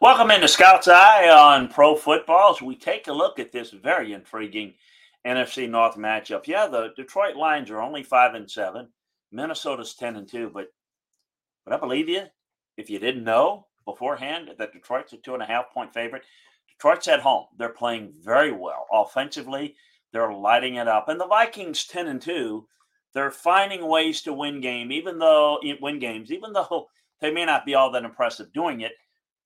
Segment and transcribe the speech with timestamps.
[0.00, 4.12] Welcome into Scout's Eye on Pro Football as we take a look at this very
[4.12, 4.74] intriguing
[5.26, 6.46] NFC North matchup.
[6.46, 8.90] Yeah, the Detroit Lions are only five and seven.
[9.32, 10.68] Minnesota's ten and two, but
[11.64, 12.26] but I believe you
[12.76, 16.22] if you didn't know beforehand that Detroit's a two and a half point favorite.
[16.70, 17.46] Detroit's at home.
[17.58, 19.74] They're playing very well offensively.
[20.12, 22.68] They're lighting it up, and the Vikings ten and two.
[23.14, 26.86] They're finding ways to win game, even though win games, even though
[27.20, 28.92] they may not be all that impressive doing it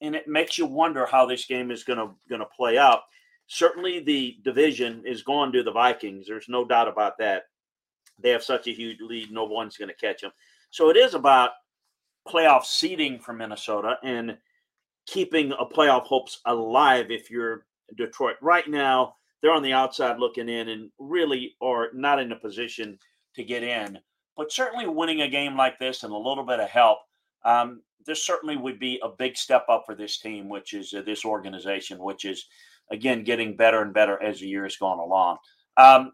[0.00, 3.00] and it makes you wonder how this game is going to going to play out.
[3.46, 6.26] Certainly, the division is going to the Vikings.
[6.26, 7.44] There's no doubt about that.
[8.20, 10.32] They have such a huge lead; no one's going to catch them.
[10.70, 11.50] So it is about
[12.26, 14.36] playoff seeding for Minnesota and
[15.06, 17.10] keeping a playoff hopes alive.
[17.10, 22.20] If you're Detroit right now, they're on the outside looking in and really are not
[22.20, 22.98] in a position
[23.34, 23.98] to get in.
[24.36, 26.98] But certainly, winning a game like this and a little bit of help
[27.44, 31.02] um, this certainly would be a big step up for this team, which is uh,
[31.02, 32.46] this organization, which is
[32.90, 35.38] again getting better and better as the year has gone along.
[35.76, 36.12] Um,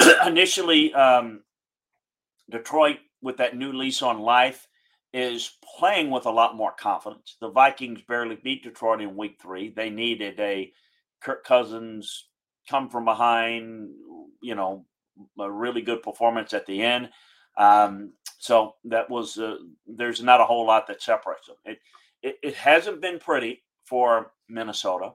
[0.26, 1.42] initially, um,
[2.50, 4.68] Detroit, with that new lease on life,
[5.12, 7.36] is playing with a lot more confidence.
[7.40, 9.70] The Vikings barely beat Detroit in Week Three.
[9.70, 10.72] They needed a
[11.20, 12.28] Kirk Cousins
[12.68, 13.90] come from behind,
[14.42, 14.84] you know,
[15.38, 17.08] a really good performance at the end.
[17.56, 21.56] Um, so that was uh, there's not a whole lot that separates them.
[21.64, 21.78] It,
[22.22, 25.12] it, it hasn't been pretty for Minnesota,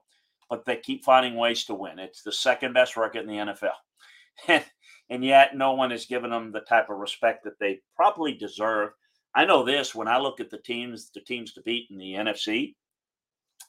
[0.49, 1.99] but they keep finding ways to win.
[1.99, 4.63] It's the second best record in the NFL,
[5.09, 8.89] and, yet no one has given them the type of respect that they probably deserve.
[9.33, 12.13] I know this when I look at the teams, the teams to beat in the
[12.13, 12.75] NFC.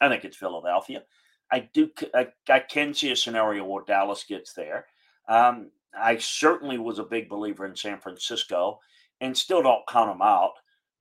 [0.01, 1.05] I think it's Philadelphia.
[1.53, 1.91] I do.
[2.13, 4.87] I, I can see a scenario where Dallas gets there.
[5.29, 8.81] Um, I certainly was a big believer in San Francisco
[9.21, 10.53] and still don't count them out.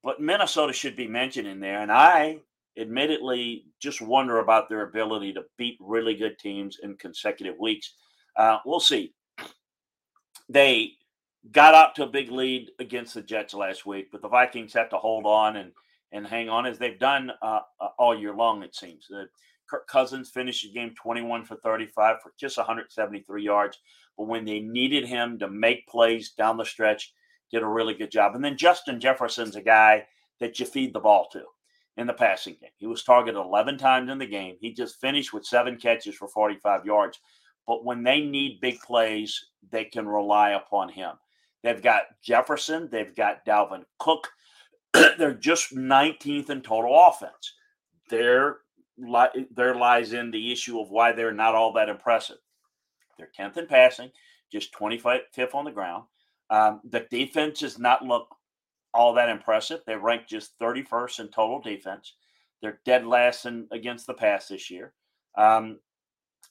[0.04, 1.82] But Minnesota should be mentioned in there.
[1.82, 2.40] And I
[2.78, 7.94] admittedly just wonder about their ability to beat really good teams in consecutive weeks.
[8.36, 9.14] Uh, we'll see.
[10.50, 10.94] They
[11.52, 14.90] got out to a big lead against the Jets last week, but the Vikings have
[14.90, 15.72] to hold on and
[16.12, 18.62] and hang on as they've done uh, uh all year long.
[18.62, 19.08] It seems.
[19.10, 19.24] Uh,
[19.70, 23.80] Kirk Cousins finished the game 21 for 35 for just 173 yards.
[24.18, 27.12] But when they needed him to make plays down the stretch,
[27.54, 28.36] did a really good job.
[28.36, 30.08] And then Justin Jefferson's a guy
[30.40, 31.44] that you feed the ball to
[31.96, 32.72] in the passing game.
[32.78, 34.56] He was targeted 11 times in the game.
[34.60, 37.20] He just finished with seven catches for 45 yards.
[37.68, 39.40] But when they need big plays,
[39.72, 41.12] they can rely upon him.
[41.62, 44.30] They've got Jefferson, they've got Dalvin Cook.
[44.94, 47.54] They're just 19th in total offense.
[48.10, 48.58] There,
[49.56, 52.38] there lies in the issue of why they're not all that impressive.
[53.18, 54.12] They're 10th in passing,
[54.52, 56.04] just 25th on the ground.
[56.50, 58.28] Um, the defense does not look
[58.94, 59.82] all that impressive.
[59.86, 62.14] They rank just 31st in total defense.
[62.62, 64.94] They're dead last in, against the pass this year.
[65.36, 65.80] Um,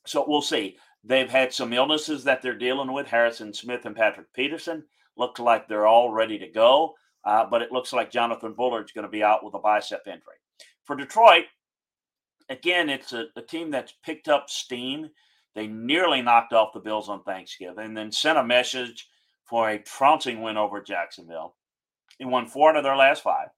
[0.06, 0.76] so we'll see.
[1.04, 3.06] They've had some illnesses that they're dealing with.
[3.06, 4.84] Harrison Smith and Patrick Peterson
[5.16, 6.94] look like they're all ready to go,
[7.24, 10.36] uh, but it looks like Jonathan Bullard's going to be out with a bicep injury.
[10.84, 11.44] For Detroit,
[12.48, 15.08] again, it's a, a team that's picked up steam.
[15.54, 19.08] They nearly knocked off the Bills on Thanksgiving and then sent a message
[19.52, 21.54] for a trouncing win over Jacksonville.
[22.16, 23.48] He won four out of their last five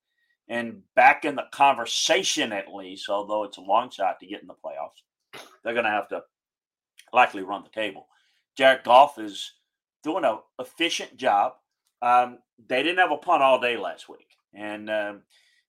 [0.48, 4.48] and back in the conversation at least, although it's a long shot to get in
[4.48, 5.40] the playoffs.
[5.62, 6.24] They're going to have to
[7.12, 8.08] likely run the table.
[8.56, 9.52] Jared Goff is
[10.02, 11.52] doing an efficient job.
[12.02, 12.38] Um,
[12.68, 14.36] they didn't have a punt all day last week.
[14.52, 15.22] And um,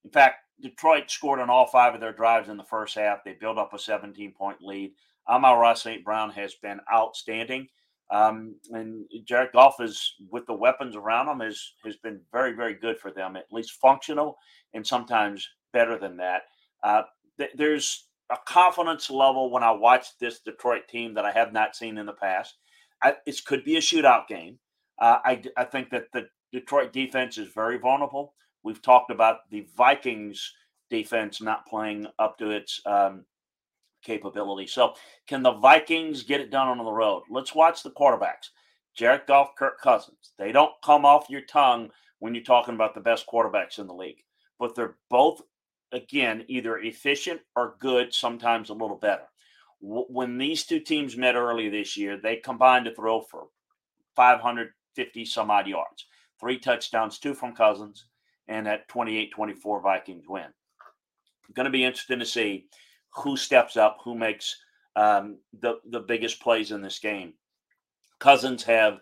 [0.03, 3.23] in fact, Detroit scored on all five of their drives in the first half.
[3.23, 4.93] They built up a 17 point lead.
[5.29, 6.03] Amon-Ra St.
[6.03, 7.67] Brown has been outstanding.
[8.11, 12.75] Um, and Jared Goff is with the weapons around him has has been very very
[12.75, 14.37] good for them, at least functional,
[14.73, 16.43] and sometimes better than that.
[16.83, 17.03] Uh,
[17.39, 21.75] th- there's a confidence level when I watch this Detroit team that I have not
[21.75, 22.55] seen in the past.
[23.25, 24.57] It could be a shootout game.
[24.99, 28.33] Uh, I, I think that the Detroit defense is very vulnerable.
[28.63, 30.53] We've talked about the Vikings
[30.89, 33.25] defense not playing up to its um,
[34.05, 34.67] capability.
[34.67, 34.93] So,
[35.27, 37.23] can the Vikings get it done on the road?
[37.29, 38.49] Let's watch the quarterbacks.
[38.95, 40.33] Jared Goff, Kirk Cousins.
[40.37, 43.93] They don't come off your tongue when you're talking about the best quarterbacks in the
[43.93, 44.23] league,
[44.57, 45.41] but they're both,
[45.91, 49.25] again, either efficient or good, sometimes a little better.
[49.81, 53.47] When these two teams met earlier this year, they combined to throw for
[54.15, 56.05] 550 some odd yards,
[56.39, 58.05] three touchdowns, two from Cousins,
[58.47, 60.47] and that 28 24 Vikings win.
[61.53, 62.65] Going to be interesting to see
[63.15, 64.57] who steps up, who makes
[64.95, 67.33] um, the the biggest plays in this game.
[68.19, 68.99] Cousins have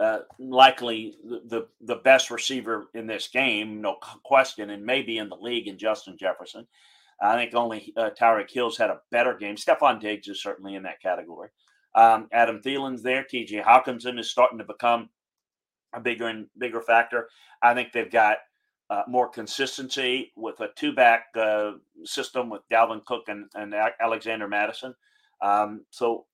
[0.00, 5.36] uh, likely the, the, best receiver in this game, no question, and maybe in the
[5.36, 6.66] league in Justin Jefferson.
[7.22, 9.54] I think only uh, Tyreek Hill's had a better game.
[9.54, 11.50] Stefon Diggs is certainly in that category.
[11.94, 13.22] Um, Adam Thielen's there.
[13.22, 13.62] T.J.
[13.62, 15.10] Hockenson is starting to become
[15.94, 17.28] a bigger and bigger factor.
[17.62, 18.38] I think they've got
[18.90, 21.72] uh, more consistency with a two-back uh,
[22.04, 24.94] system with Dalvin Cook and, and Alexander Mattison.
[25.40, 26.26] Um, so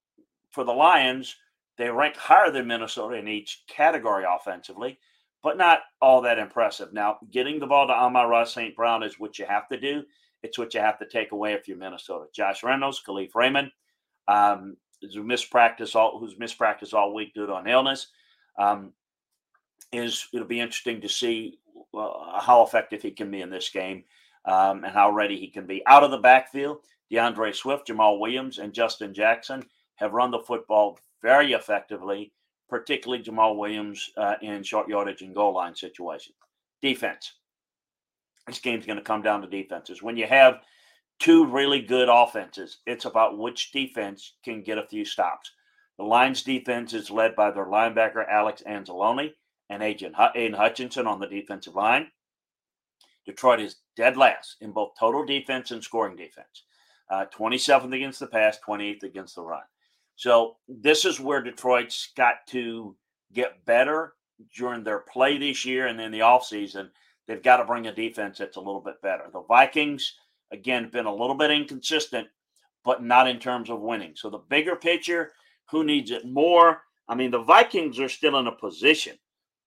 [0.50, 1.37] for the Lions,
[1.79, 4.99] they rank higher than Minnesota in each category offensively,
[5.43, 6.93] but not all that impressive.
[6.93, 8.75] Now, getting the ball to Amon-Ra St.
[8.76, 10.03] Brown is what you have to do.
[10.43, 12.26] It's what you have to take away if you're Minnesota.
[12.35, 13.70] Josh Reynolds, Kalif Raymond,
[14.29, 18.08] um, who's missed practice all who's missed practice all week due to an illness.
[18.58, 18.93] Um,
[19.93, 21.58] is it'll be interesting to see
[21.94, 24.04] how effective he can be in this game
[24.44, 26.78] um, and how ready he can be out of the backfield.
[27.10, 29.64] D'Andre Swift, Jamaal Williams, and Justin Jackson
[29.96, 32.32] have run the football very effectively,
[32.69, 36.37] particularly Jamaal Williams uh, in short yardage and goal line situations.
[36.81, 37.34] Defense.
[38.46, 40.02] This game's going to come down to defenses.
[40.02, 40.60] When you have
[41.19, 45.52] two really good offenses, it's about which defense can get a few stops.
[45.98, 49.34] The Lions defense is led by their linebacker, Alex Anzalone,
[49.70, 52.08] and Agent Aidan Hutchinson on the defensive line.
[53.25, 56.64] Detroit is dead last in both total defense and scoring defense.
[57.08, 59.62] Uh, 27th against the pass, 28th against the run.
[60.17, 62.96] So this is where Detroit's got to
[63.32, 64.14] get better
[64.56, 66.90] during their play this year and then the offseason.
[67.26, 69.25] They've got to bring a defense that's a little bit better.
[69.32, 70.14] The Vikings,
[70.52, 72.26] again, been a little bit inconsistent,
[72.84, 74.12] but not in terms of winning.
[74.17, 75.32] So the bigger picture,
[75.70, 76.82] who needs it more?
[77.08, 79.17] I mean, the Vikings are still in a position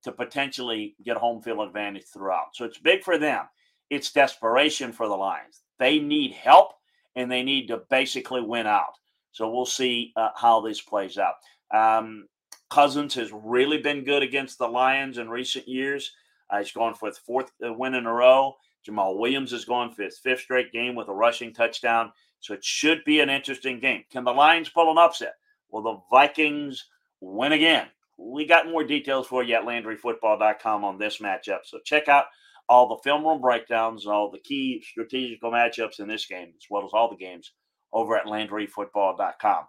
[0.04, 2.56] to potentially get home field advantage throughout.
[2.56, 3.46] So it's big for them.
[3.90, 5.62] It's desperation for the Lions.
[5.80, 6.74] They need help
[7.16, 8.94] and they need to basically win out.
[9.32, 11.36] So we'll see uh, how this plays out.
[11.74, 12.28] Um,
[12.70, 16.12] Cousins has really been good against the Lions in recent years.
[16.50, 18.56] Uh, he's gone for his fourth uh, win in a row.
[18.88, 22.12] Jamaal Williams has gone for his fifth straight game with a rushing touchdown.
[22.40, 24.04] So it should be an interesting game.
[24.12, 25.36] Can the Lions pull an upset?
[25.72, 26.86] Will the Vikings
[27.22, 27.88] win again?
[28.18, 31.60] We got more details for you at LandryFootball.com on this matchup.
[31.66, 32.26] So check out
[32.70, 36.86] all the film room breakdowns, all the key strategical matchups in this game, as well
[36.86, 37.52] as all the games
[37.92, 39.66] over at LandryFootball.com.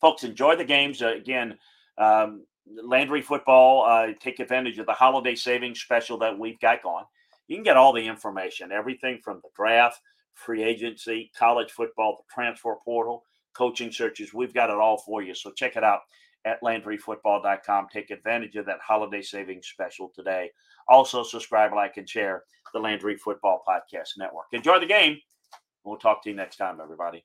[0.00, 1.02] Folks, enjoy the games.
[1.02, 1.56] Uh, again,
[1.98, 2.44] um,
[2.82, 7.04] Landry Football, uh, take advantage of the holiday savings special that we've got going.
[7.48, 10.00] You can get all the information, everything from the draft,
[10.34, 13.22] free agency, college football, the transfer portal,
[13.54, 14.34] coaching searches.
[14.34, 15.34] We've got it all for you.
[15.34, 16.00] So check it out
[16.46, 17.88] at LandryFootball.com.
[17.92, 20.50] Take advantage of that holiday savings special today.
[20.88, 24.46] Also, subscribe, like, and share the Landry Football Podcast Network.
[24.52, 25.18] Enjoy the game.
[25.84, 27.24] We'll talk to you next time, everybody.